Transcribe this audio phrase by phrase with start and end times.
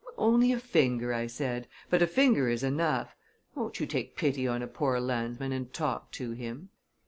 [0.17, 1.67] "Only a finger," I said.
[1.91, 3.15] "But a finger is enough.
[3.53, 6.69] Won't you take pity on a poor landsman and talk to him?"